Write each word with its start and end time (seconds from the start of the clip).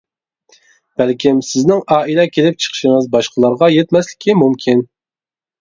بەلكىم 1.01 1.41
سىزنىڭ 1.49 1.83
ئائىلە 1.97 2.25
كېلىپ 2.37 2.57
چىقىشىڭىز 2.65 3.11
باشقىلارغا 3.17 3.71
يەتمەسلىكى 3.77 4.39
مۇمكىن. 4.45 4.83